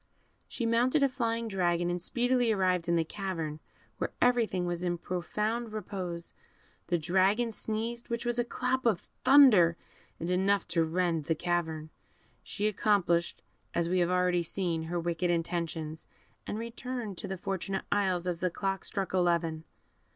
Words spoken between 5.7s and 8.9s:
repose; the dragon sneezed, which was like a clap